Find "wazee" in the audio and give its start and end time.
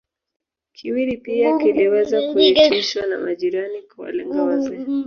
4.43-4.85